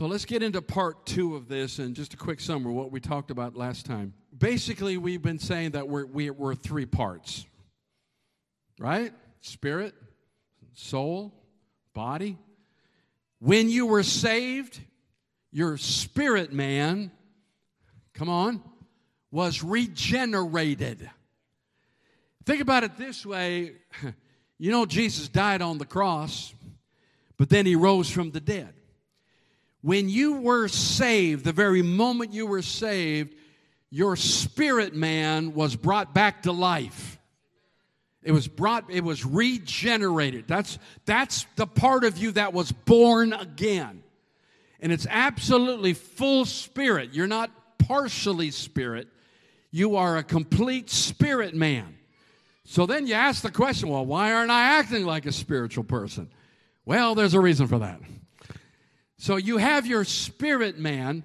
[0.00, 2.90] So let's get into part two of this and just a quick summary of what
[2.90, 4.14] we talked about last time.
[4.34, 7.44] Basically, we've been saying that we're, we, we are three parts,
[8.78, 9.12] right?
[9.42, 9.94] Spirit,
[10.72, 11.34] soul,
[11.92, 12.38] body.
[13.40, 14.80] When you were saved,
[15.52, 17.10] your spirit man,
[18.14, 18.62] come on,
[19.30, 21.10] was regenerated.
[22.46, 23.72] Think about it this way
[24.58, 26.54] you know, Jesus died on the cross,
[27.36, 28.72] but then he rose from the dead.
[29.82, 33.34] When you were saved, the very moment you were saved,
[33.90, 37.18] your spirit man was brought back to life.
[38.22, 40.46] It was brought, it was regenerated.
[40.46, 44.02] That's, that's the part of you that was born again.
[44.80, 47.14] And it's absolutely full spirit.
[47.14, 49.08] You're not partially spirit.
[49.70, 51.96] You are a complete spirit man.
[52.64, 56.30] So then you ask the question well, why aren't I acting like a spiritual person?
[56.84, 58.00] Well, there's a reason for that.
[59.20, 61.24] So you have your spirit man.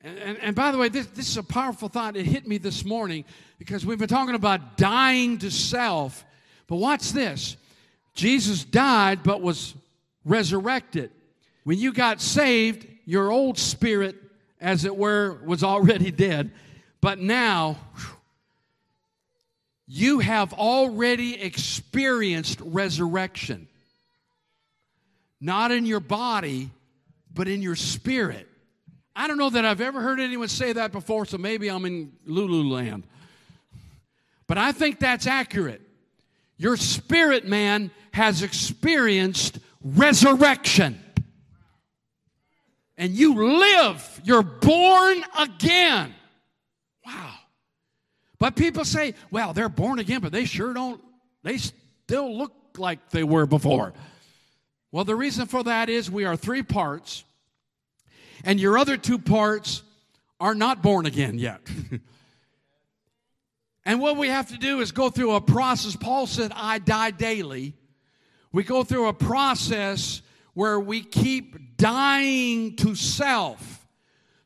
[0.00, 2.16] And, and, and, by the way, this, this is a powerful thought.
[2.16, 3.24] It hit me this morning
[3.58, 6.24] because we've been talking about dying to self.
[6.68, 7.56] But watch this
[8.14, 9.74] Jesus died but was
[10.24, 11.10] resurrected.
[11.64, 14.14] When you got saved, your old spirit,
[14.60, 16.52] as it were, was already dead.
[17.00, 17.76] But now,
[19.88, 23.66] you have already experienced resurrection.
[25.40, 26.70] Not in your body,
[27.34, 28.48] but in your spirit.
[29.14, 32.12] I don't know that I've ever heard anyone say that before, so maybe I'm in
[32.26, 33.04] Lululand.
[34.46, 35.82] But I think that's accurate.
[36.56, 41.02] Your spirit man has experienced resurrection.
[42.96, 46.14] And you live, you're born again.
[47.04, 47.34] Wow.
[48.38, 51.00] But people say, well, they're born again, but they sure don't,
[51.42, 53.92] they still look like they were before.
[54.92, 57.24] Well, the reason for that is we are three parts,
[58.44, 59.82] and your other two parts
[60.38, 61.62] are not born again yet.
[63.86, 65.96] and what we have to do is go through a process.
[65.96, 67.72] Paul said, I die daily.
[68.52, 70.20] We go through a process
[70.52, 73.86] where we keep dying to self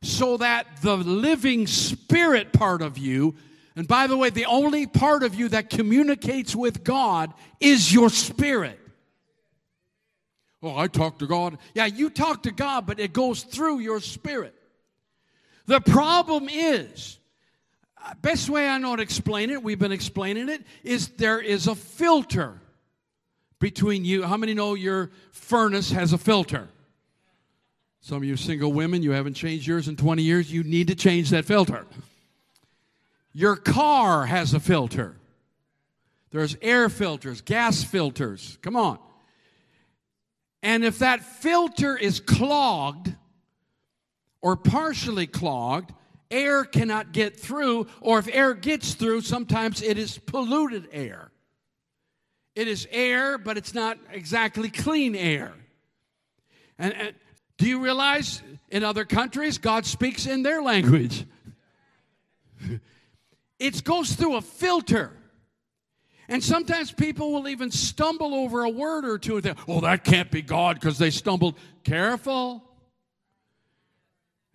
[0.01, 3.35] so that the living spirit part of you,
[3.75, 8.09] and by the way, the only part of you that communicates with God is your
[8.09, 8.79] spirit.
[10.61, 11.57] Oh, I talk to God.
[11.75, 14.55] Yeah, you talk to God, but it goes through your spirit.
[15.67, 17.19] The problem is,
[18.03, 21.67] uh, best way I know to explain it, we've been explaining it, is there is
[21.67, 22.59] a filter
[23.59, 24.23] between you.
[24.23, 26.69] How many know your furnace has a filter?
[28.01, 30.95] Some of you single women, you haven't changed yours in 20 years, you need to
[30.95, 31.85] change that filter.
[33.33, 35.17] Your car has a filter.
[36.31, 38.57] There's air filters, gas filters.
[38.61, 38.99] Come on.
[40.67, 43.15] And if that filter is clogged
[44.41, 45.93] or partially clogged,
[46.29, 51.31] air cannot get through, or if air gets through, sometimes it is polluted air.
[52.53, 55.53] It is air, but it's not exactly clean air.
[56.77, 57.15] And, and
[57.57, 61.25] do you realize in other countries, God speaks in their language?
[63.57, 65.13] it goes through a filter.
[66.29, 70.03] And sometimes people will even stumble over a word or two and think, oh, that
[70.03, 71.55] can't be God because they stumbled.
[71.83, 72.63] Careful.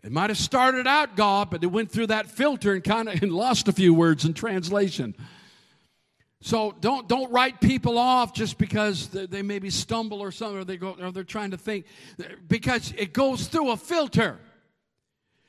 [0.03, 3.23] It might have started out God, but it went through that filter and kind of
[3.31, 5.15] lost a few words in translation.
[6.43, 10.77] So don't don't write people off just because they maybe stumble or something, or they
[10.77, 11.87] go or they're trying to think,
[12.49, 14.41] because it goes through a filter.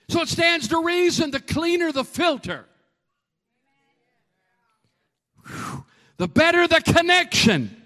[0.08, 2.66] So it stands to reason the cleaner the filter,
[5.48, 5.84] whew,
[6.18, 7.82] the better the connection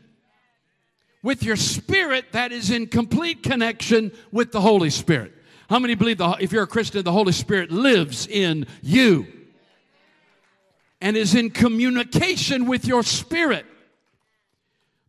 [1.23, 5.33] with your spirit that is in complete connection with the Holy Spirit.
[5.69, 9.27] How many believe the, if you're a Christian, the Holy Spirit lives in you
[11.01, 13.65] and is in communication with your spirit?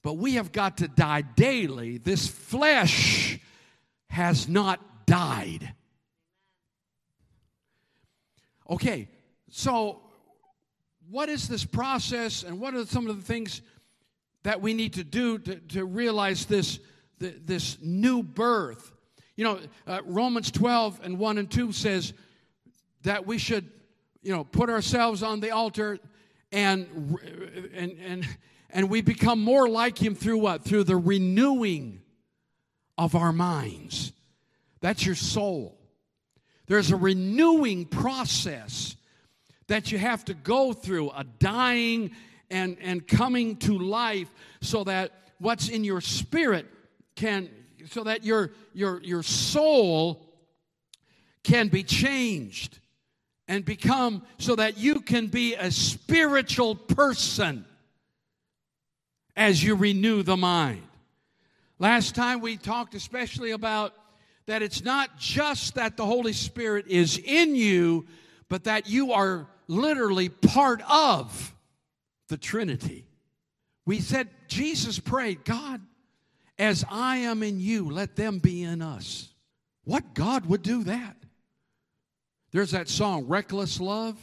[0.03, 1.99] But we have got to die daily.
[1.99, 3.39] This flesh
[4.11, 5.75] has not died.
[8.71, 9.09] Okay,
[9.51, 10.01] so
[11.11, 13.63] what is this process and what are some of the things
[14.43, 16.79] that we need to do to, to realize this,
[17.19, 18.93] this new birth?
[19.37, 22.13] You know, uh, Romans 12 and 1 and 2 says
[23.03, 23.71] that we should,
[24.23, 25.99] you know, put ourselves on the altar
[26.51, 26.87] and,
[27.75, 28.29] and, and,
[28.71, 30.65] and we become more like Him through what?
[30.65, 32.01] Through the renewing
[32.97, 34.13] of our minds.
[34.81, 35.79] That's your soul.
[36.67, 38.97] There's a renewing process
[39.69, 42.11] that you have to go through a dying
[42.51, 44.29] and, and coming to life
[44.61, 46.67] so that what's in your spirit
[47.15, 47.49] can
[47.91, 50.27] so that your your your soul
[51.43, 52.79] can be changed
[53.47, 57.65] and become so that you can be a spiritual person
[59.37, 60.83] as you renew the mind.
[61.79, 63.95] Last time we talked especially about
[64.47, 68.07] that it's not just that the Holy Spirit is in you,
[68.49, 71.55] but that you are literally part of
[72.29, 73.07] the Trinity.
[73.87, 75.81] We said, Jesus prayed, God,
[76.59, 79.29] as I am in you, let them be in us.
[79.85, 81.17] What God would do that?
[82.51, 84.17] There's that song, Reckless Love.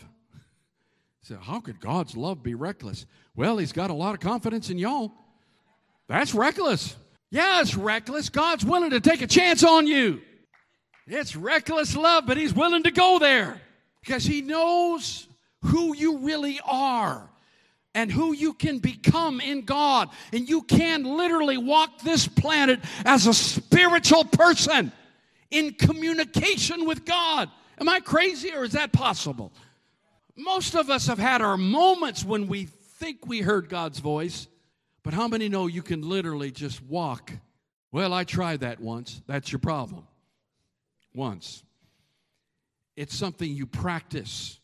[1.22, 3.08] So, how could God's love be reckless?
[3.36, 5.12] Well, He's got a lot of confidence in y'all.
[6.08, 6.96] That's reckless.
[7.32, 8.30] Yeah, it's reckless.
[8.30, 10.22] God's willing to take a chance on you.
[11.08, 13.60] It's reckless love, but He's willing to go there
[14.02, 15.28] because He knows
[15.62, 17.30] who you really are
[17.94, 20.10] and who you can become in God.
[20.34, 24.92] And you can literally walk this planet as a spiritual person
[25.50, 27.50] in communication with God.
[27.80, 29.52] Am I crazy or is that possible?
[30.36, 34.48] Most of us have had our moments when we think we heard God's voice,
[35.04, 37.32] but how many know you can literally just walk?
[37.92, 39.22] Well, I tried that once.
[39.28, 40.06] That's your problem.
[41.14, 41.64] Once.
[42.98, 44.60] It's something you practice.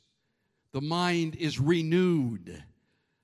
[0.73, 2.63] The mind is renewed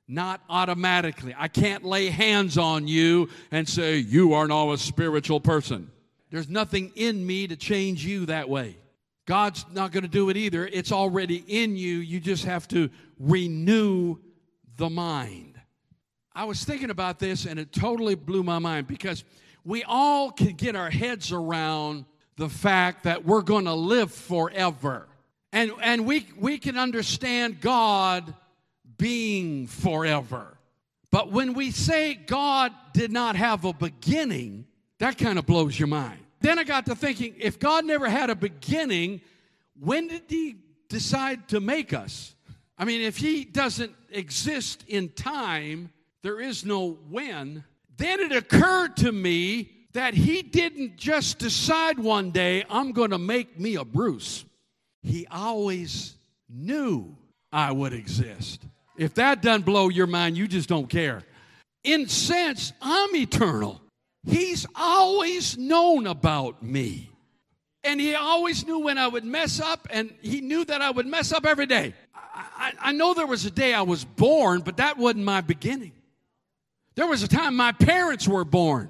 [0.08, 1.36] not automatically.
[1.38, 5.92] I can't lay hands on you and say, You are now a spiritual person.
[6.30, 8.78] There's nothing in me to change you that way.
[9.26, 10.66] God's not going to do it either.
[10.66, 11.98] It's already in you.
[11.98, 12.90] You just have to
[13.20, 14.18] renew
[14.78, 15.60] the mind.
[16.34, 19.26] I was thinking about this and it totally blew my mind because
[19.66, 22.06] we all can get our heads around
[22.38, 25.08] the fact that we're going to live forever.
[25.54, 28.34] And, and we, we can understand God
[28.98, 30.58] being forever.
[31.12, 34.66] But when we say God did not have a beginning,
[35.00, 36.20] that kind of blows your mind.
[36.42, 39.22] Then I got to thinking if God never had a beginning,
[39.80, 40.58] when did He
[40.90, 42.36] decide to make us?
[42.78, 45.92] I mean, if He doesn't exist in time,
[46.22, 47.64] there is no when.
[47.96, 53.18] Then it occurred to me that He didn't just decide one day, I'm going to
[53.18, 54.46] make me a Bruce.
[55.04, 56.16] He always
[56.50, 57.16] knew
[57.52, 58.62] I would exist.
[58.98, 61.24] If that doesn't blow your mind, you just don't care.
[61.84, 63.82] In sense, I'm eternal.
[64.26, 67.12] He's always known about me.
[67.84, 71.08] And he always knew when I would mess up, and he knew that I would
[71.08, 71.94] mess up every day.
[72.14, 75.40] I, I, I know there was a day I was born, but that wasn't my
[75.42, 75.94] beginning.
[76.96, 78.90] There was a time my parents were born.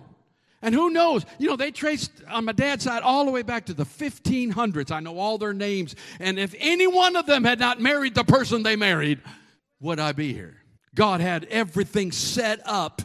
[0.62, 1.26] And who knows?
[1.38, 4.92] You know, they traced on my dad's side all the way back to the 1500s.
[4.92, 5.96] I know all their names.
[6.20, 9.20] And if any one of them had not married the person they married,
[9.80, 10.58] would I be here?
[10.96, 13.04] God had everything set up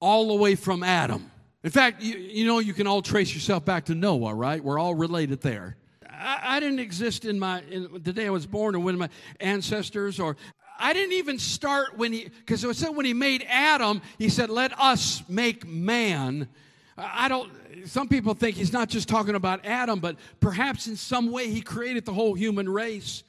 [0.00, 1.30] all the way from Adam.
[1.62, 4.62] In fact, you, you know, you can all trace yourself back to Noah, right?
[4.62, 5.76] We're all related there.
[6.08, 9.08] I, I didn't exist in my in the day I was born or when my
[9.40, 10.36] ancestors or
[10.80, 14.50] I didn't even start when he because it said when he made Adam, he said,
[14.50, 16.48] "Let us make man."
[16.96, 17.50] I don't.
[17.86, 21.60] Some people think he's not just talking about Adam, but perhaps in some way he
[21.60, 23.22] created the whole human race.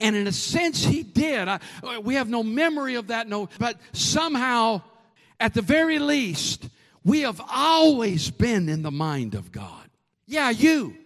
[0.00, 1.48] And in a sense, he did.
[1.48, 1.58] I,
[2.02, 4.82] we have no memory of that, no, but somehow,
[5.40, 6.68] at the very least,
[7.04, 9.90] we have always been in the mind of God.
[10.26, 10.96] Yeah, you.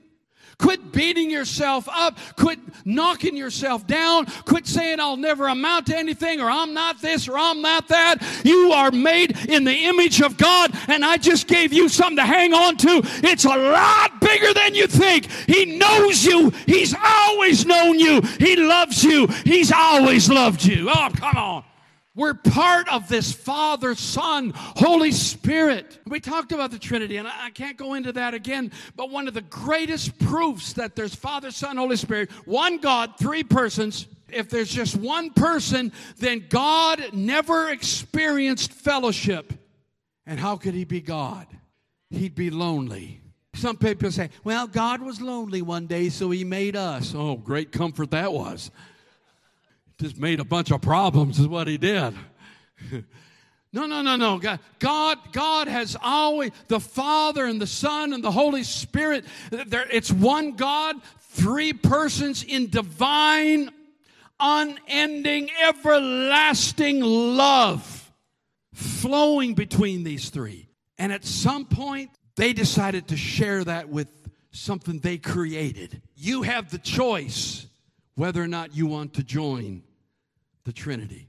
[0.62, 2.16] Quit beating yourself up.
[2.36, 4.26] Quit knocking yourself down.
[4.44, 8.22] Quit saying, I'll never amount to anything, or I'm not this, or I'm not that.
[8.44, 12.24] You are made in the image of God, and I just gave you something to
[12.24, 13.02] hang on to.
[13.24, 15.28] It's a lot bigger than you think.
[15.48, 16.50] He knows you.
[16.66, 18.20] He's always known you.
[18.38, 19.26] He loves you.
[19.44, 20.88] He's always loved you.
[20.88, 21.64] Oh, come on.
[22.14, 25.98] We're part of this Father, Son, Holy Spirit.
[26.06, 29.34] We talked about the Trinity, and I can't go into that again, but one of
[29.34, 34.06] the greatest proofs that there's Father, Son, Holy Spirit, one God, three persons.
[34.28, 39.54] If there's just one person, then God never experienced fellowship.
[40.26, 41.46] And how could he be God?
[42.10, 43.20] He'd be lonely.
[43.54, 47.14] Some people say, well, God was lonely one day, so he made us.
[47.14, 48.70] Oh, great comfort that was
[50.02, 52.14] just made a bunch of problems is what he did.
[53.74, 54.38] No no no no.
[54.38, 60.12] God god god has always the father and the son and the holy spirit it's
[60.12, 60.96] one god
[61.30, 63.70] three persons in divine
[64.38, 68.12] unending everlasting love
[68.74, 70.68] flowing between these three.
[70.98, 74.08] And at some point they decided to share that with
[74.50, 76.02] something they created.
[76.14, 77.66] You have the choice
[78.16, 79.82] whether or not you want to join
[80.64, 81.28] the Trinity.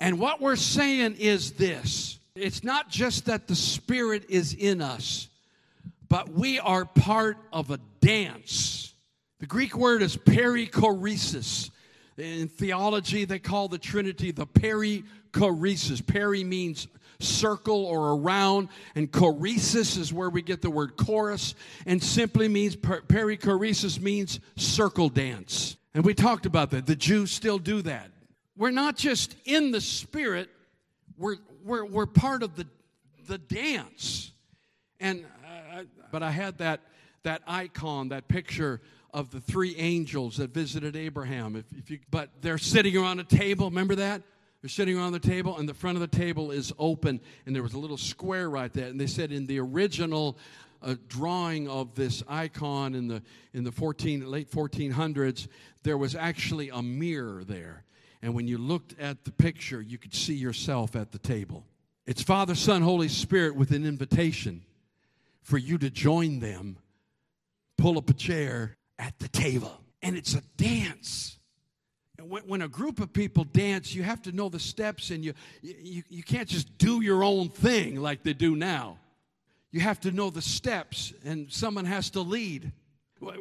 [0.00, 5.28] And what we're saying is this it's not just that the Spirit is in us,
[6.08, 8.94] but we are part of a dance
[9.40, 11.70] The Greek word is perichoresis.
[12.16, 16.06] In theology, they call the Trinity the perichoresis.
[16.06, 16.86] Peri means
[17.20, 21.54] circle or around, and choresis is where we get the word chorus,
[21.86, 25.76] and simply means perichoresis means circle dance.
[25.94, 26.86] And we talked about that.
[26.86, 28.10] The Jews still do that.
[28.56, 30.50] We're not just in the spirit,
[31.16, 32.66] we're, we're, we're part of the,
[33.26, 34.32] the dance.
[35.00, 36.80] And uh, but I had that
[37.24, 38.80] that icon, that picture
[39.12, 41.56] of the three angels that visited Abraham.
[41.56, 43.70] If, if you, but they're sitting around a table.
[43.70, 44.22] Remember that?
[44.60, 47.62] They're sitting around the table, and the front of the table is open, and there
[47.62, 48.86] was a little square right there.
[48.86, 50.38] And they said in the original
[50.84, 53.22] uh, drawing of this icon in the
[53.52, 55.48] in the 14 late 1400s,
[55.82, 57.84] there was actually a mirror there.
[58.22, 61.64] And when you looked at the picture, you could see yourself at the table.
[62.06, 64.62] It's Father, Son, Holy Spirit with an invitation
[65.42, 66.76] for you to join them,
[67.76, 69.80] pull up a chair at the table.
[70.02, 71.38] And it's a dance.
[72.18, 76.02] When a group of people dance, you have to know the steps and you, you,
[76.08, 78.98] you can't just do your own thing like they do now.
[79.74, 82.70] You have to know the steps, and someone has to lead.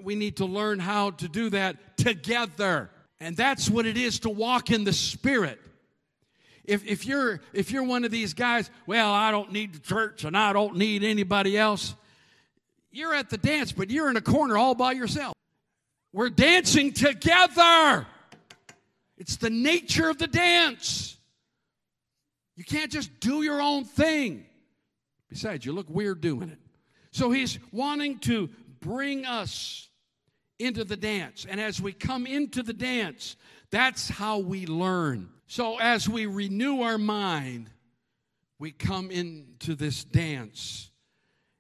[0.02, 2.90] We need to learn how to do that together.
[3.20, 5.62] And that's what it is to walk in the Spirit.
[6.64, 10.24] If, if, you're, if you're one of these guys, well, I don't need the church
[10.24, 11.94] and I don't need anybody else,
[12.90, 15.36] you're at the dance, but you're in a corner all by yourself.
[16.14, 18.08] We're dancing together.
[19.20, 21.16] It's the nature of the dance.
[22.56, 24.46] You can't just do your own thing.
[25.34, 26.60] Besides, you look weird doing it.
[27.10, 29.90] So he's wanting to bring us
[30.60, 31.48] into the dance.
[31.50, 33.36] And as we come into the dance,
[33.72, 35.30] that's how we learn.
[35.48, 37.72] So as we renew our mind,
[38.60, 40.92] we come into this dance.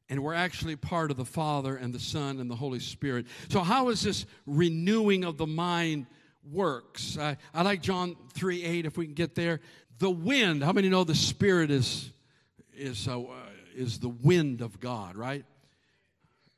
[0.07, 3.25] And we're actually part of the Father and the Son and the Holy Spirit.
[3.49, 6.05] So, how is this renewing of the mind
[6.51, 7.17] works?
[7.17, 9.59] I, I like John 3 8, if we can get there.
[9.97, 12.11] The wind, how many know the Spirit is,
[12.75, 13.23] is, uh,
[13.75, 15.45] is the wind of God, right?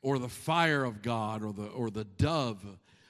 [0.06, 2.64] or the fire of God or the, or the dove.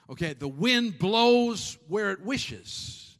[0.09, 3.19] Okay, the wind blows where it wishes.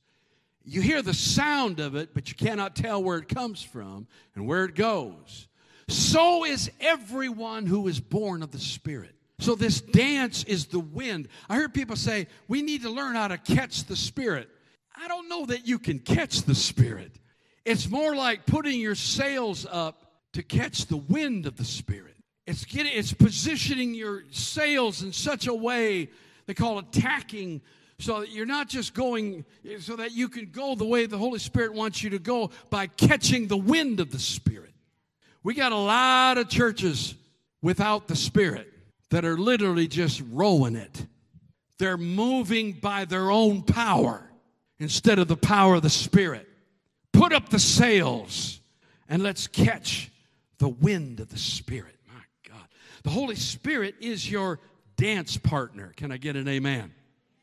[0.65, 4.47] You hear the sound of it, but you cannot tell where it comes from and
[4.47, 5.47] where it goes.
[5.89, 9.13] So is everyone who is born of the Spirit.
[9.39, 11.27] So, this dance is the wind.
[11.47, 14.49] I heard people say, we need to learn how to catch the Spirit.
[14.95, 17.11] I don't know that you can catch the Spirit.
[17.63, 20.06] It's more like putting your sails up
[20.37, 22.15] to catch the wind of the Spirit.
[22.45, 26.11] It's getting it's positioning your sails in such a way
[26.45, 27.59] they call it tacking
[27.97, 29.45] so that you're not just going
[29.79, 32.85] so that you can go the way the Holy Spirit wants you to go by
[32.85, 34.75] catching the wind of the Spirit.
[35.41, 37.15] We got a lot of churches
[37.63, 38.71] without the Spirit
[39.09, 41.07] that are literally just rowing it.
[41.79, 44.29] They're moving by their own power
[44.77, 46.47] instead of the power of the Spirit.
[47.11, 48.61] Put up the sails
[49.09, 50.11] and let's catch
[50.59, 51.95] the wind of the Spirit.
[52.07, 52.67] My God.
[53.03, 54.59] The Holy Spirit is your
[54.95, 55.93] dance partner.
[55.95, 56.93] Can I get an amen?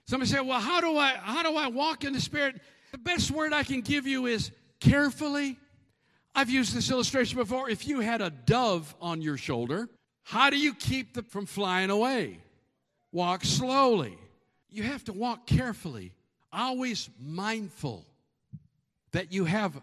[0.07, 2.61] Somebody say, "Well, how do I how do I walk in the Spirit?"
[2.93, 5.59] The best word I can give you is carefully.
[6.35, 7.71] I've used this illustration before.
[7.71, 9.89] If you had a dove on your shoulder,
[10.25, 12.41] how do you keep them from flying away?
[13.13, 14.19] Walk slowly.
[14.71, 16.13] You have to walk carefully,
[16.53, 18.05] always mindful
[19.13, 19.81] that you have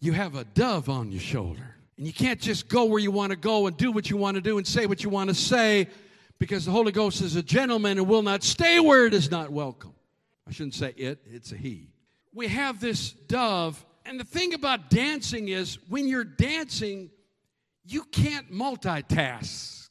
[0.00, 1.73] you have a dove on your shoulder.
[1.96, 4.36] And you can't just go where you want to go and do what you want
[4.36, 5.88] to do and say what you want to say
[6.38, 9.50] because the Holy Ghost is a gentleman and will not stay where it is not
[9.50, 9.94] welcome.
[10.46, 11.88] I shouldn't say it, it's a he.
[12.32, 17.10] We have this dove, and the thing about dancing is when you're dancing,
[17.84, 19.88] you can't multitask.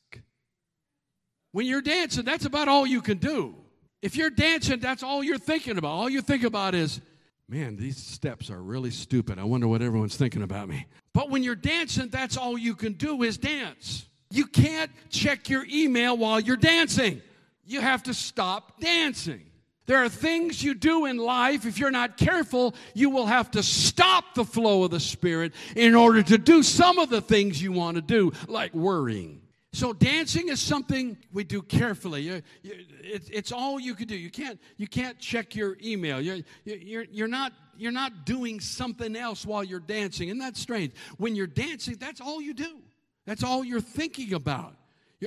[1.53, 3.55] When you're dancing, that's about all you can do.
[4.01, 5.91] If you're dancing, that's all you're thinking about.
[5.91, 6.99] All you think about is,
[7.47, 9.39] man, these steps are really stupid.
[9.39, 10.87] I wonder what everyone's thinking about me.
[11.13, 14.07] But when you're dancing, that's all you can do is dance.
[14.31, 17.21] You can't check your email while you're dancing.
[17.65, 19.43] You have to stop dancing.
[19.85, 23.61] There are things you do in life, if you're not careful, you will have to
[23.61, 27.73] stop the flow of the Spirit in order to do some of the things you
[27.73, 29.42] want to do, like worrying.
[29.73, 32.21] So dancing is something we do carefully.
[32.21, 34.15] You, you, it, it's all you can do.
[34.15, 36.21] You can't, you can't check your email.
[36.21, 40.29] You're, you're, you're, not, you're not doing something else while you're dancing.
[40.29, 40.93] Isn't that strange?
[41.17, 42.81] When you're dancing, that's all you do.
[43.25, 44.75] That's all you're thinking about.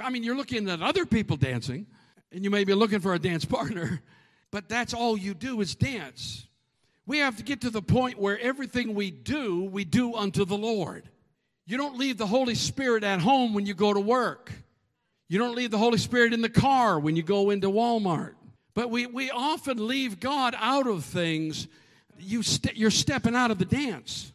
[0.00, 1.86] I mean, you're looking at other people dancing,
[2.30, 4.00] and you may be looking for a dance partner,
[4.52, 6.46] but that's all you do is dance.
[7.04, 10.56] We have to get to the point where everything we do, we do unto the
[10.56, 11.08] Lord.
[11.66, 14.52] You don't leave the Holy Spirit at home when you go to work.
[15.28, 18.34] You don't leave the Holy Spirit in the car when you go into Walmart.
[18.74, 21.66] But we, we often leave God out of things.
[22.18, 24.32] You st- you're stepping out of the dance.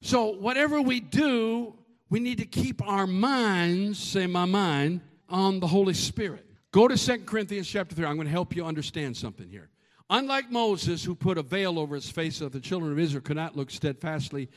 [0.00, 1.74] So, whatever we do,
[2.08, 6.46] we need to keep our minds, say my mind, on the Holy Spirit.
[6.72, 8.06] Go to 2 Corinthians chapter 3.
[8.06, 9.68] I'm going to help you understand something here.
[10.08, 13.22] Unlike Moses, who put a veil over his face so that the children of Israel
[13.22, 14.48] could not look steadfastly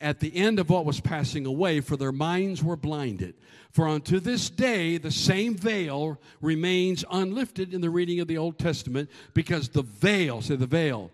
[0.00, 3.34] at the end of what was passing away, for their minds were blinded.
[3.72, 8.58] For unto this day, the same veil remains unlifted in the reading of the Old
[8.58, 11.10] Testament because the veil, say the veil,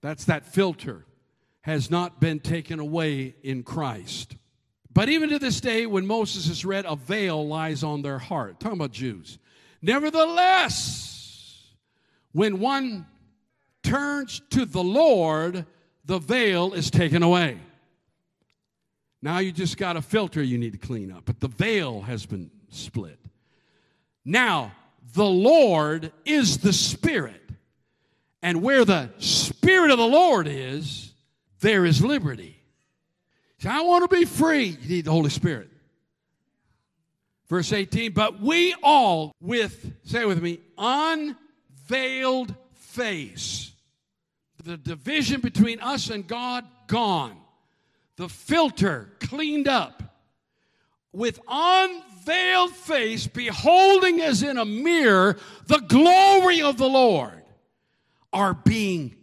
[0.00, 1.04] that's that filter,
[1.62, 4.36] has not been taken away in Christ.
[4.92, 8.58] But even to this day, when Moses is read, a veil lies on their heart.
[8.60, 9.38] Talking about Jews.
[9.82, 11.74] Nevertheless,
[12.32, 13.06] when one
[13.82, 15.66] turns to the Lord,
[16.04, 17.58] the veil is taken away.
[19.22, 22.26] Now you just got a filter you need to clean up, but the veil has
[22.26, 23.18] been split.
[24.24, 24.72] Now,
[25.14, 27.42] the Lord is the Spirit.
[28.42, 31.12] And where the Spirit of the Lord is,
[31.60, 32.56] there is liberty.
[33.58, 34.78] So I want to be free.
[34.80, 35.68] You need the Holy Spirit.
[37.48, 43.72] Verse 18, but we all with, say with me, unveiled face
[44.64, 47.36] the division between us and God gone,
[48.16, 50.02] the filter cleaned up,
[51.12, 55.36] with unveiled face, beholding as in a mirror
[55.66, 57.42] the glory of the Lord,
[58.32, 59.16] are being,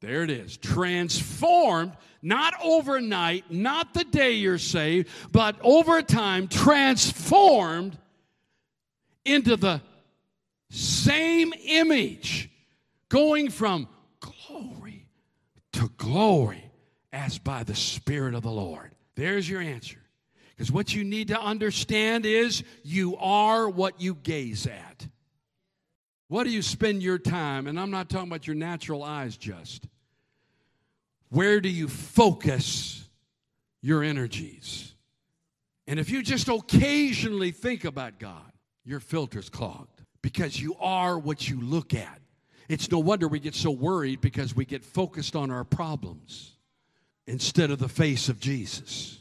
[0.00, 1.92] there it is, transformed,
[2.22, 7.98] not overnight, not the day you're saved, but over time, transformed
[9.24, 9.80] into the
[10.70, 12.50] same image,
[13.08, 13.88] going from
[14.48, 15.06] glory
[15.72, 16.64] to glory
[17.12, 18.94] as by the Spirit of the Lord.
[19.14, 19.98] There's your answer.
[20.56, 25.06] Because what you need to understand is you are what you gaze at.
[26.26, 27.66] What do you spend your time?
[27.66, 29.86] And I'm not talking about your natural eyes just.
[31.30, 33.08] Where do you focus
[33.80, 34.94] your energies?
[35.86, 38.52] And if you just occasionally think about God,
[38.84, 42.20] your filter's clogged because you are what you look at.
[42.68, 46.52] It's no wonder we get so worried because we get focused on our problems
[47.26, 49.18] instead of the face of Jesus.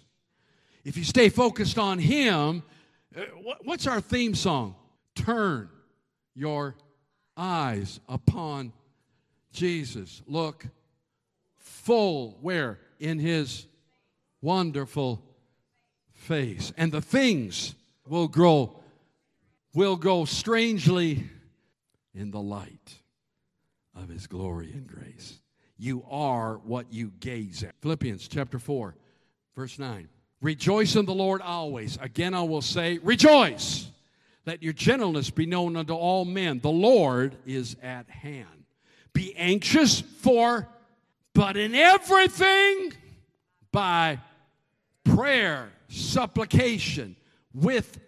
[0.83, 2.63] If you stay focused on Him,
[3.15, 3.21] uh,
[3.63, 4.75] what's our theme song?
[5.15, 5.69] Turn
[6.35, 6.75] your
[7.37, 8.73] eyes upon
[9.53, 10.21] Jesus.
[10.27, 10.65] Look
[11.57, 12.79] full where?
[12.99, 13.65] In His
[14.41, 15.23] wonderful
[16.13, 16.73] face.
[16.75, 18.77] And the things will grow,
[19.73, 21.29] will go strangely
[22.13, 22.99] in the light
[24.01, 25.39] of his glory and grace.
[25.77, 27.75] You are what you gaze at.
[27.81, 28.95] Philippians chapter 4,
[29.55, 30.07] verse 9.
[30.41, 31.97] Rejoice in the Lord always.
[32.01, 33.89] Again, I will say, rejoice.
[34.45, 36.59] Let your gentleness be known unto all men.
[36.59, 38.65] The Lord is at hand.
[39.13, 40.67] Be anxious for,
[41.33, 42.93] but in everything
[43.71, 44.19] by
[45.03, 47.15] prayer, supplication,
[47.53, 47.99] with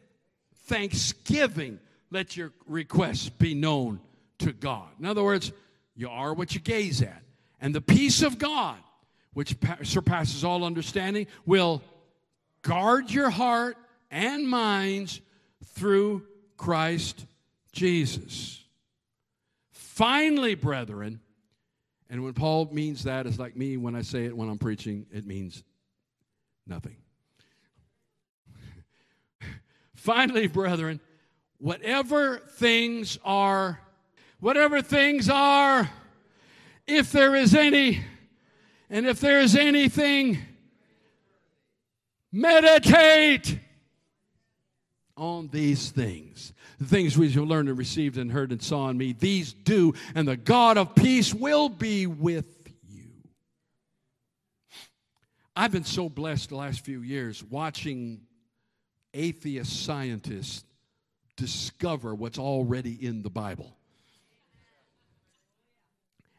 [0.66, 1.80] thanksgiving,
[2.12, 4.00] let your requests be known
[4.40, 4.88] to God.
[5.00, 5.52] In other words,
[6.00, 7.22] you are what you gaze at.
[7.60, 8.78] And the peace of God,
[9.34, 11.84] which surpasses all understanding, will
[12.62, 13.76] guard your heart
[14.10, 15.20] and minds
[15.74, 17.26] through Christ
[17.74, 18.64] Jesus.
[19.72, 21.20] Finally, brethren,
[22.10, 25.06] and when Paul means that, it's like me when I say it when I'm preaching,
[25.12, 25.66] it means
[26.66, 26.96] nothing.
[29.96, 31.02] Finally, brethren,
[31.58, 33.82] whatever things are
[34.40, 35.90] whatever things are,
[36.88, 38.04] if there is any,
[38.90, 40.40] and if there is anything,
[42.32, 43.60] meditate
[45.16, 46.54] on these things.
[46.80, 49.94] The things we have learned and received and heard and saw in me, these do,
[50.16, 52.46] and the God of peace will be with
[52.88, 53.10] you.
[55.56, 58.22] I've been so blessed the last few years watching
[59.14, 60.64] atheist scientists
[61.36, 63.76] discover what's already in the Bible.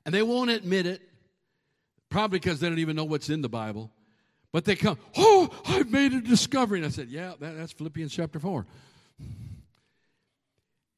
[0.05, 1.03] And they won't admit it,
[2.09, 3.91] probably because they don't even know what's in the Bible.
[4.53, 6.79] But they come, oh, I've made a discovery.
[6.79, 8.67] And I said, yeah, that, that's Philippians chapter 4.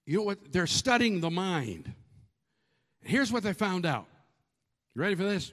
[0.06, 0.52] You know what?
[0.52, 1.92] They're studying the mind.
[3.02, 4.06] Here's what they found out.
[4.94, 5.52] You ready for this?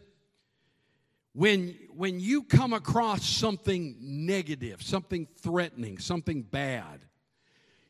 [1.34, 7.02] When, when you come across something negative, something threatening, something bad,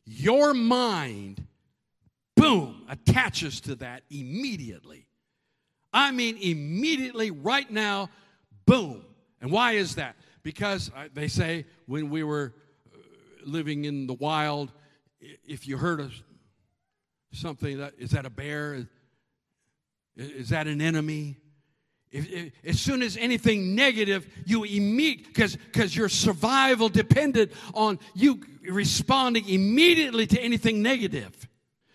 [0.05, 1.45] your mind,
[2.35, 5.08] boom, attaches to that immediately.
[5.91, 8.09] I mean, immediately, right now,
[8.65, 9.05] boom.
[9.41, 10.15] And why is that?
[10.43, 12.53] Because uh, they say when we were
[12.93, 12.97] uh,
[13.45, 14.71] living in the wild,
[15.19, 16.11] if you heard
[17.31, 18.85] something that is that a bear?
[20.15, 21.37] Is that an enemy?
[22.11, 28.41] If, if, as soon as anything negative, you immediately, because your survival depended on you
[28.67, 31.47] responding immediately to anything negative.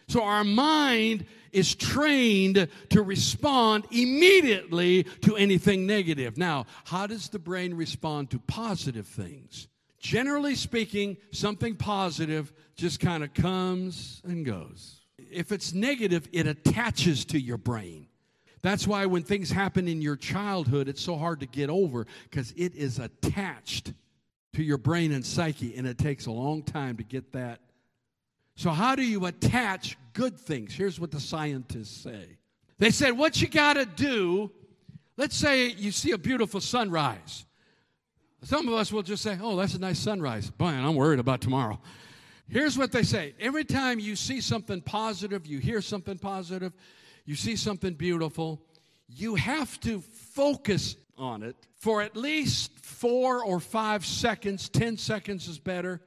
[0.08, 6.36] So our mind is trained to respond immediately to anything negative.
[6.36, 9.68] Now, how does the brain respond to positive things?
[9.98, 15.00] Generally speaking, something positive just kind of comes and goes.
[15.16, 18.08] If it's negative, it attaches to your brain.
[18.60, 22.52] That's why when things happen in your childhood, it's so hard to get over because
[22.56, 23.92] it is attached
[24.54, 27.60] to your brain and psyche, and it takes a long time to get that.
[28.56, 30.74] So, how do you attach good things?
[30.74, 32.38] Here's what the scientists say
[32.78, 34.50] they said, What you got to do,
[35.16, 37.44] let's say you see a beautiful sunrise.
[38.42, 40.50] Some of us will just say, Oh, that's a nice sunrise.
[40.50, 41.80] Boy, I'm worried about tomorrow.
[42.48, 46.72] Here's what they say every time you see something positive, you hear something positive,
[47.24, 48.62] you see something beautiful,
[49.08, 54.68] you have to focus on it for at least four or five seconds.
[54.68, 56.00] Ten seconds is better.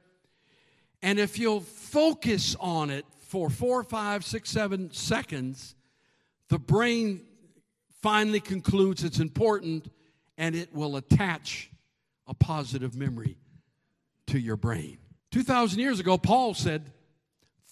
[1.02, 5.74] And if you'll focus on it for four, five, six, seven seconds,
[6.48, 7.20] the brain
[8.02, 9.90] finally concludes it's important
[10.36, 11.70] and it will attach
[12.26, 13.36] a positive memory
[14.26, 14.98] to your brain.
[15.30, 16.92] 2,000 years ago, Paul said,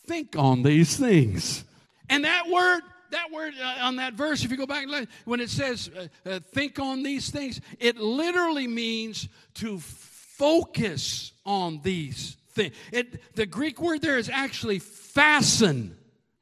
[0.07, 1.65] Think on these things.
[2.09, 4.87] And that word, that word uh, on that verse, if you go back,
[5.25, 11.81] when it says uh, uh, think on these things, it literally means to focus on
[11.83, 12.75] these things.
[12.91, 15.97] It, the Greek word there is actually fasten.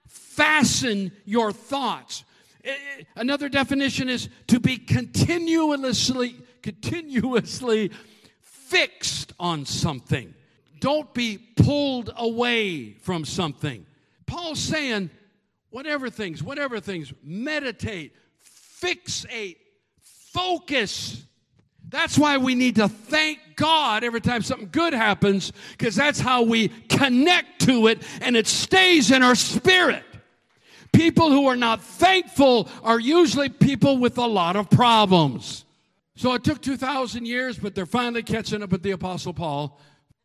[0.08, 2.24] Fasten your thoughts.
[2.62, 7.90] It, another definition is to be continuously, continuously
[8.40, 10.32] fixed on something.
[10.80, 13.86] Don't be pulled away from something.
[14.26, 15.10] Paul's saying,
[15.70, 18.14] whatever things, whatever things, meditate,
[18.80, 19.56] fixate,
[20.32, 21.24] focus.
[21.94, 26.42] That's why we need to thank God every time something good happens, because that's how
[26.42, 30.02] we connect to it and it stays in our spirit.
[30.92, 35.64] People who are not thankful are usually people with a lot of problems.
[36.16, 39.78] So it took 2,000 years, but they're finally catching up with the Apostle Paul.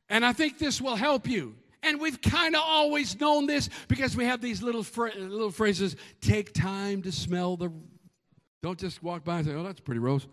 [0.09, 1.53] And I think this will help you.
[1.83, 4.83] And we've kind of always known this because we have these little
[5.19, 5.95] little phrases.
[6.19, 7.71] Take time to smell the.
[8.63, 10.27] Don't just walk by and say, "Oh, that's pretty rose,"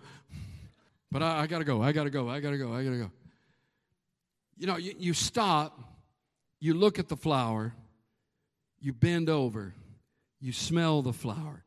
[1.16, 1.80] but I, I gotta go.
[1.80, 2.28] I gotta go.
[2.28, 2.74] I gotta go.
[2.74, 3.10] I gotta go.
[4.58, 5.80] You know, you, you stop,
[6.60, 7.72] you look at the flower,
[8.80, 9.72] you bend over,
[10.42, 11.64] you smell the flower,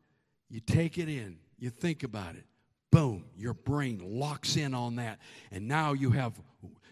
[0.52, 2.44] you take it in, you think about it.
[2.92, 5.18] Boom, your brain locks in on that,
[5.52, 6.40] and now you have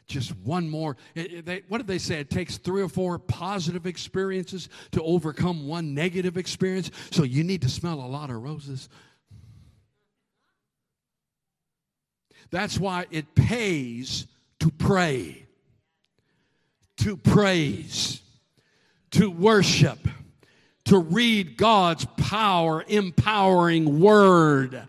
[0.08, 0.98] just one more.
[1.14, 2.22] It, it, they, what did they say?
[2.22, 6.90] It takes three or four positive experiences to overcome one negative experience.
[7.12, 8.90] So you need to smell a lot of roses.
[12.52, 14.28] That's why it pays
[14.60, 15.46] to pray,
[16.98, 18.22] to praise,
[19.12, 20.08] to worship,
[20.86, 24.88] to read God's power empowering word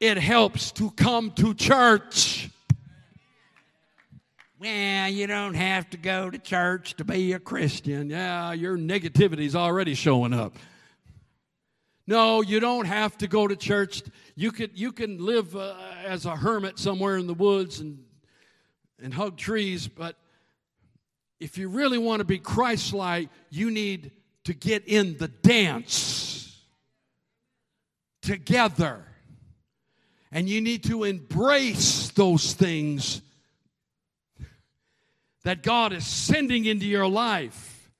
[0.00, 2.50] it helps to come to church.
[4.60, 8.10] Well, you don't have to go to church to be a Christian.
[8.10, 10.56] Yeah, your negativity is already showing up.
[12.08, 14.02] No, you don't have to go to church.
[14.34, 15.74] You could you can live uh,
[16.06, 18.02] as a hermit somewhere in the woods and
[19.02, 20.16] and hug trees, but
[21.38, 24.12] if you really want to be Christ-like, you need
[24.44, 26.58] to get in the dance
[28.22, 29.04] together.
[30.32, 33.20] And you need to embrace those things
[35.44, 37.90] that God is sending into your life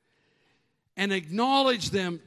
[0.97, 2.21] and acknowledge them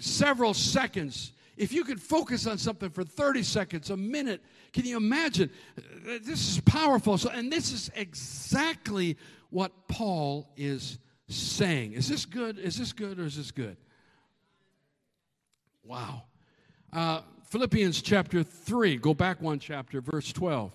[0.00, 1.32] several seconds.
[1.56, 5.50] If you could focus on something for 30 seconds, a minute, can you imagine?
[6.04, 7.18] This is powerful.
[7.18, 9.16] So, and this is exactly
[9.50, 11.92] what Paul is saying.
[11.92, 12.58] Is this good?
[12.58, 13.76] Is this good or is this good?
[15.82, 16.24] Wow.
[16.92, 20.70] Uh, Philippians chapter 3, go back one chapter, verse 12.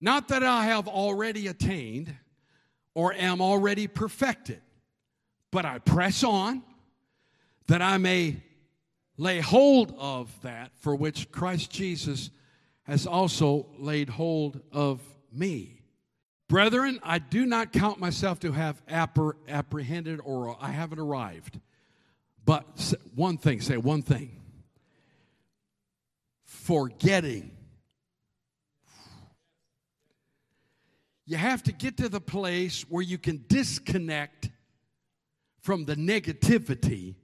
[0.00, 2.14] Not that I have already attained
[2.94, 4.60] or am already perfected,
[5.50, 6.62] but I press on
[7.66, 8.42] that I may
[9.16, 12.30] lay hold of that for which Christ Jesus
[12.84, 15.00] has also laid hold of
[15.32, 15.80] me.
[16.48, 21.58] Brethren, I do not count myself to have apprehended or I haven't arrived.
[22.44, 24.40] But one thing, say one thing
[26.64, 27.50] forgetting.
[31.26, 34.50] You have to get to the place where you can disconnect
[35.60, 37.16] from the negativity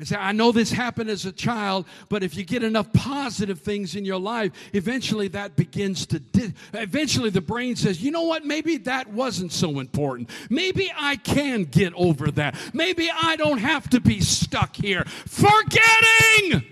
[0.00, 3.60] and say, I know this happened as a child, but if you get enough positive
[3.60, 8.22] things in your life, eventually that begins to, di- eventually the brain says, you know
[8.22, 10.30] what, maybe that wasn't so important.
[10.48, 12.56] Maybe I can get over that.
[12.72, 15.04] Maybe I don't have to be stuck here.
[15.04, 16.64] Forgetting,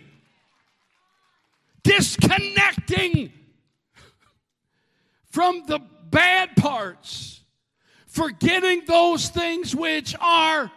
[1.82, 3.30] disconnecting
[5.30, 7.42] from the bad parts,
[8.06, 10.72] forgetting those things which are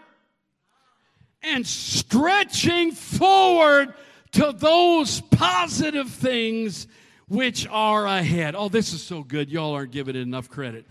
[1.43, 3.93] and stretching forward
[4.33, 6.87] to those positive things
[7.27, 8.55] which are ahead.
[8.55, 9.49] Oh, this is so good.
[9.49, 10.85] Y'all aren't giving it enough credit.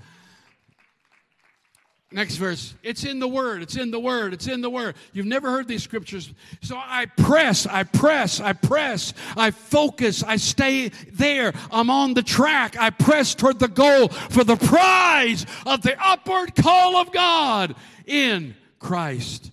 [2.13, 2.75] Next verse.
[2.83, 3.63] It's in the Word.
[3.63, 4.35] It's in the Word.
[4.35, 4.97] It's in the Word.
[5.13, 6.33] You've never heard these scriptures.
[6.61, 11.53] So I press, I press, I press, I focus, I stay there.
[11.71, 12.77] I'm on the track.
[12.77, 18.57] I press toward the goal for the prize of the upward call of God in
[18.81, 19.53] Christ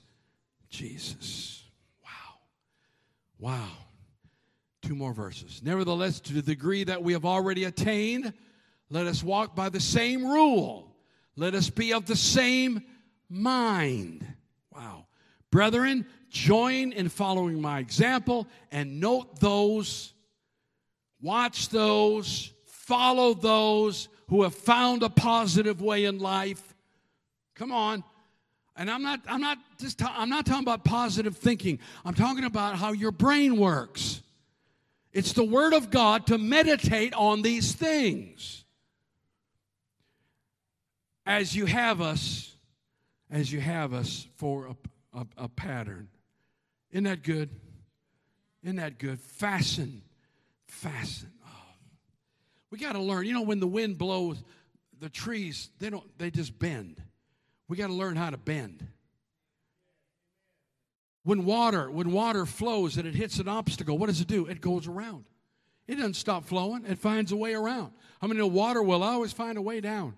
[0.70, 1.64] Jesus.
[2.04, 2.40] Wow.
[3.40, 3.72] Wow.
[4.82, 5.62] Two more verses.
[5.64, 8.34] Nevertheless, to the degree that we have already attained,
[8.90, 10.96] let us walk by the same rule.
[11.36, 12.84] Let us be of the same
[13.30, 14.26] mind.
[14.74, 15.08] Wow.
[15.52, 20.14] Brethren, join in following my example and note those,
[21.22, 26.76] watch those, follow those who have found a positive way in life.
[27.56, 28.04] Come on.
[28.78, 31.80] And I'm not, I'm not just, ta- I'm not talking about positive thinking.
[32.06, 34.22] I'm talking about how your brain works.
[35.12, 38.64] It's the Word of God to meditate on these things.
[41.26, 42.56] As you have us,
[43.32, 46.08] as you have us for a, a, a pattern.
[46.92, 47.50] Isn't that good?
[48.64, 49.20] Isn't that good?
[49.20, 50.04] Fasten,
[50.68, 51.32] fasten.
[51.46, 51.50] Oh.
[52.70, 53.26] We got to learn.
[53.26, 54.42] You know, when the wind blows,
[55.00, 57.02] the trees, they don't, they just bend.
[57.68, 58.86] We got to learn how to bend.
[61.24, 64.46] When water, when water flows and it hits an obstacle, what does it do?
[64.46, 65.26] It goes around.
[65.86, 66.86] It doesn't stop flowing.
[66.86, 67.92] It finds a way around.
[68.22, 70.16] How many know water will always find a way down?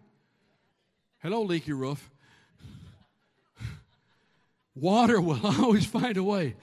[1.20, 2.10] Hello, leaky roof.
[4.76, 6.56] Water will always find a way.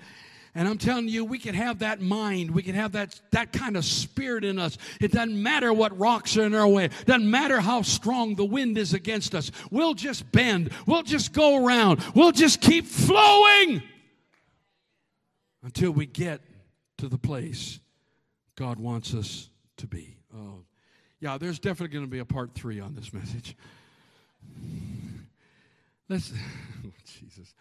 [0.56, 2.50] And I'm telling you, we can have that mind.
[2.50, 4.78] We can have that, that kind of spirit in us.
[5.02, 6.86] It doesn't matter what rocks are in our way.
[6.86, 9.52] It doesn't matter how strong the wind is against us.
[9.70, 10.70] We'll just bend.
[10.86, 12.02] We'll just go around.
[12.14, 13.82] We'll just keep flowing
[15.62, 16.40] until we get
[16.98, 17.78] to the place
[18.56, 20.16] God wants us to be.
[20.34, 20.64] Oh,
[21.20, 23.54] yeah, there's definitely going to be a part three on this message.
[26.08, 26.32] Let's,
[26.86, 27.52] oh, Jesus.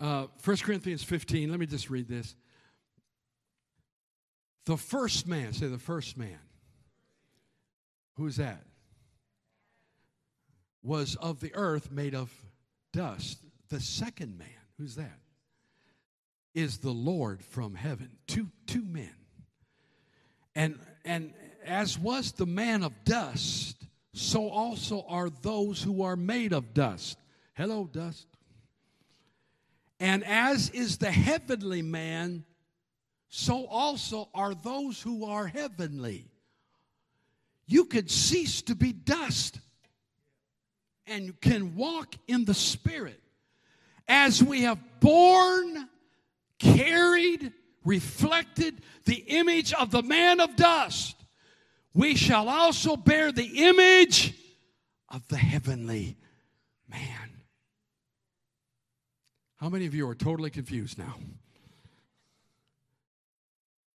[0.00, 2.34] Uh, 1 Corinthians 15, let me just read this.
[4.64, 6.38] The first man, say the first man.
[8.16, 8.64] Who's that?
[10.82, 12.32] Was of the earth made of
[12.92, 13.38] dust.
[13.68, 15.18] The second man, who's that?
[16.54, 18.10] Is the Lord from heaven.
[18.26, 19.14] Two, two men.
[20.54, 21.34] And, and
[21.64, 23.76] as was the man of dust,
[24.14, 27.18] so also are those who are made of dust.
[27.54, 28.26] Hello, dust.
[30.00, 32.44] And as is the heavenly man,
[33.28, 36.26] so also are those who are heavenly.
[37.66, 39.60] You could cease to be dust
[41.06, 43.20] and can walk in the Spirit.
[44.08, 45.88] As we have borne,
[46.58, 47.52] carried,
[47.84, 51.16] reflected the image of the man of dust,
[51.94, 54.34] we shall also bear the image
[55.08, 56.16] of the heavenly
[56.88, 57.29] man.
[59.60, 61.16] How many of you are totally confused now?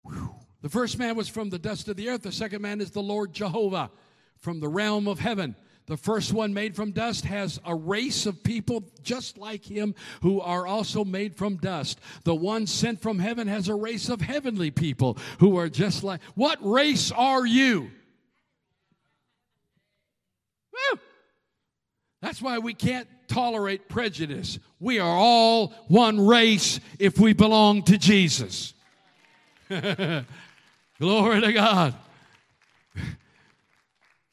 [0.04, 0.36] Whew.
[0.62, 2.22] The first man was from the dust of the earth.
[2.22, 3.90] The second man is the Lord Jehovah
[4.40, 5.56] from the realm of heaven.
[5.88, 10.40] The first one made from dust has a race of people just like him who
[10.40, 12.00] are also made from dust.
[12.24, 16.22] The one sent from heaven has a race of heavenly people who are just like.
[16.36, 17.90] What race are you?
[22.26, 24.58] That's why we can't tolerate prejudice.
[24.80, 28.74] We are all one race if we belong to Jesus.
[29.70, 31.94] Glory to God.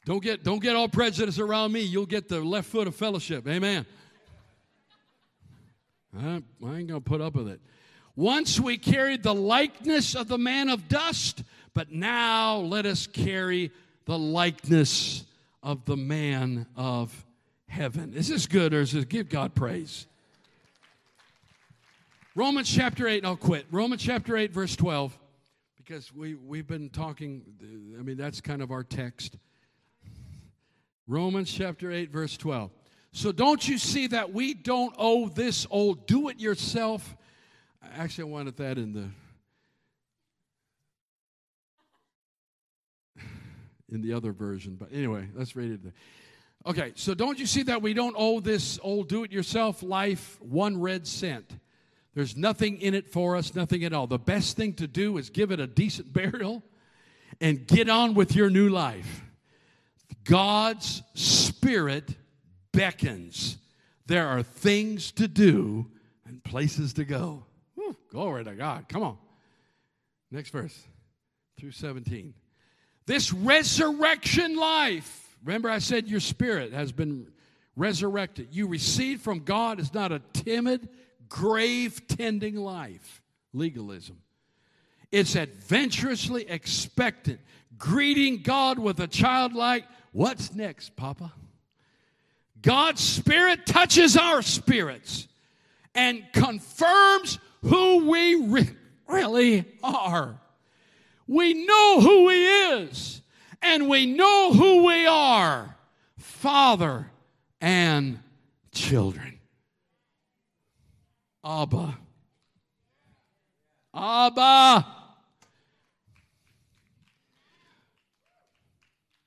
[0.05, 1.81] Don't get, don't get all prejudice around me.
[1.81, 3.47] You'll get the left foot of fellowship.
[3.47, 3.85] Amen.
[6.19, 7.61] I, ain't going to put up with it.
[8.15, 11.43] Once we carried the likeness of the man of dust,
[11.75, 13.71] but now let us carry
[14.05, 15.25] the likeness
[15.61, 17.23] of the man of
[17.73, 18.13] heaven.
[18.13, 20.05] Is this good or is this give God praise?
[22.35, 23.65] Romans chapter 8, I'll quit.
[23.71, 25.17] Romans chapter 8, verse 12,
[25.77, 27.43] because we, we've been talking,
[27.99, 29.37] I mean, that's kind of our text.
[31.07, 32.71] Romans chapter 8, verse 12.
[33.11, 37.15] So don't you see that we don't owe this old do it yourself?
[37.95, 39.09] Actually, I wanted that in the
[43.91, 45.93] in the other version, but anyway, let's read it.
[46.65, 50.39] Okay, so don't you see that we don't owe this old do it yourself life
[50.41, 51.57] one red cent?
[52.13, 54.07] There's nothing in it for us, nothing at all.
[54.07, 56.63] The best thing to do is give it a decent burial
[57.41, 59.23] and get on with your new life.
[60.23, 62.15] God's Spirit
[62.71, 63.57] beckons.
[64.05, 65.87] There are things to do
[66.25, 67.45] and places to go.
[67.75, 68.87] Whew, glory to God.
[68.87, 69.17] Come on.
[70.31, 70.77] Next verse
[71.57, 72.33] through 17.
[73.05, 77.27] This resurrection life, remember I said your spirit has been
[77.75, 78.49] resurrected.
[78.51, 80.89] You receive from God is not a timid,
[81.29, 83.21] grave tending life,
[83.53, 84.17] legalism.
[85.11, 87.39] It's adventurously expectant,
[87.77, 91.33] greeting God with a childlike, What's next, Papa?
[92.61, 95.27] God's Spirit touches our spirits
[95.95, 98.69] and confirms who we re-
[99.07, 100.39] really are.
[101.27, 103.21] We know who He is,
[103.63, 105.75] and we know who we are
[106.17, 107.09] Father
[107.61, 108.19] and
[108.71, 109.39] children.
[111.43, 111.97] Abba.
[113.93, 114.87] Abba.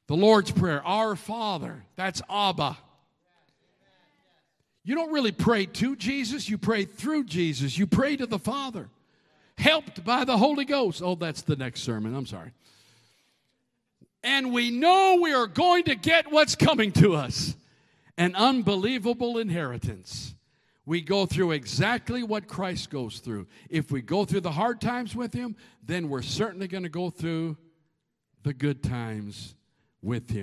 [0.06, 2.78] The Lord's Prayer, Our Father, that's Abba.
[4.84, 7.76] You don't really pray to Jesus, you pray through Jesus.
[7.76, 8.88] You pray to the Father,
[9.58, 11.02] helped by the Holy Ghost.
[11.04, 12.14] Oh, that's the next sermon.
[12.14, 12.52] I'm sorry.
[14.26, 17.56] And we know we are going to get what's coming to us
[18.18, 20.34] an unbelievable inheritance.
[20.84, 23.46] We go through exactly what Christ goes through.
[23.70, 27.08] If we go through the hard times with Him, then we're certainly going to go
[27.08, 27.56] through
[28.42, 29.54] the good times
[30.02, 30.34] with Him.